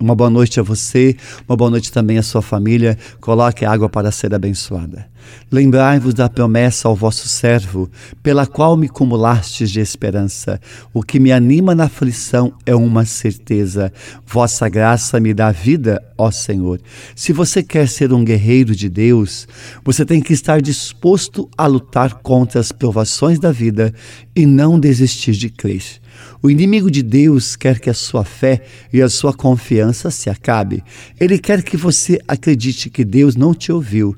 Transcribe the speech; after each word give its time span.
Uma 0.00 0.14
boa 0.14 0.30
noite 0.30 0.58
a 0.58 0.62
você, 0.62 1.14
uma 1.46 1.54
boa 1.54 1.70
noite 1.70 1.92
também 1.92 2.16
à 2.16 2.22
sua 2.22 2.40
família. 2.40 2.96
Coloque 3.20 3.66
água 3.66 3.86
para 3.86 4.10
ser 4.10 4.34
abençoada. 4.34 5.06
Lembrai-vos 5.52 6.14
da 6.14 6.28
promessa 6.28 6.88
ao 6.88 6.96
vosso 6.96 7.28
servo, 7.28 7.90
pela 8.22 8.46
qual 8.46 8.78
me 8.78 8.88
cumulastes 8.88 9.70
de 9.70 9.78
esperança. 9.78 10.58
O 10.94 11.02
que 11.02 11.20
me 11.20 11.32
anima 11.32 11.74
na 11.74 11.84
aflição 11.84 12.52
é 12.64 12.74
uma 12.74 13.04
certeza. 13.04 13.92
Vossa 14.26 14.68
graça 14.70 15.20
me 15.20 15.34
dá 15.34 15.52
vida, 15.52 16.02
ó 16.16 16.30
Senhor. 16.30 16.80
Se 17.14 17.32
você 17.32 17.62
quer 17.62 17.86
ser 17.88 18.12
um 18.12 18.24
guerreiro 18.24 18.74
de 18.74 18.88
Deus, 18.88 19.46
você 19.84 20.04
tem 20.04 20.22
que 20.22 20.32
estar 20.32 20.62
disposto 20.62 21.48
a 21.58 21.66
lutar 21.66 22.14
contra 22.14 22.58
as 22.58 22.72
provações 22.72 23.38
da 23.38 23.52
vida 23.52 23.92
e 24.34 24.46
não 24.46 24.80
desistir 24.80 25.32
de 25.32 25.50
crer. 25.50 26.00
O 26.42 26.50
inimigo 26.50 26.90
de 26.90 27.02
Deus 27.02 27.56
quer 27.56 27.78
que 27.78 27.90
a 27.90 27.94
sua 27.94 28.24
fé 28.24 28.62
e 28.92 29.02
a 29.02 29.08
sua 29.08 29.32
confiança 29.32 29.89
se 29.92 30.30
acabe. 30.30 30.82
Ele 31.18 31.38
quer 31.38 31.62
que 31.62 31.76
você 31.76 32.20
acredite 32.26 32.90
que 32.90 33.04
Deus 33.04 33.36
não 33.36 33.54
te 33.54 33.72
ouviu, 33.72 34.16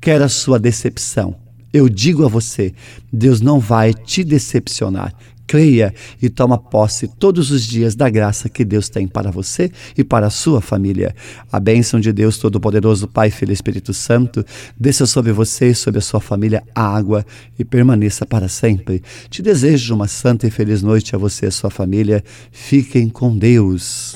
quer 0.00 0.22
a 0.22 0.28
sua 0.28 0.58
decepção. 0.58 1.36
Eu 1.72 1.88
digo 1.88 2.24
a 2.24 2.28
você, 2.28 2.74
Deus 3.12 3.40
não 3.40 3.60
vai 3.60 3.92
te 3.92 4.24
decepcionar 4.24 5.14
creia 5.48 5.94
e 6.20 6.28
toma 6.28 6.58
posse 6.58 7.08
todos 7.08 7.50
os 7.50 7.64
dias 7.64 7.96
da 7.96 8.08
graça 8.10 8.48
que 8.48 8.64
Deus 8.64 8.90
tem 8.90 9.08
para 9.08 9.30
você 9.30 9.72
e 9.96 10.04
para 10.04 10.26
a 10.26 10.30
sua 10.30 10.60
família. 10.60 11.16
A 11.50 11.58
bênção 11.58 11.98
de 11.98 12.12
Deus 12.12 12.36
Todo-Poderoso, 12.36 13.08
Pai, 13.08 13.30
Filho 13.30 13.50
e 13.50 13.54
Espírito 13.54 13.94
Santo, 13.94 14.44
desça 14.78 15.06
sobre 15.06 15.32
você 15.32 15.70
e 15.70 15.74
sobre 15.74 15.98
a 15.98 16.02
sua 16.02 16.20
família 16.20 16.62
água 16.74 17.24
e 17.58 17.64
permaneça 17.64 18.26
para 18.26 18.46
sempre. 18.46 19.02
Te 19.30 19.40
desejo 19.40 19.94
uma 19.94 20.06
santa 20.06 20.46
e 20.46 20.50
feliz 20.50 20.82
noite 20.82 21.16
a 21.16 21.18
você 21.18 21.46
e 21.46 21.48
a 21.48 21.52
sua 21.52 21.70
família. 21.70 22.22
Fiquem 22.52 23.08
com 23.08 23.36
Deus. 23.36 24.14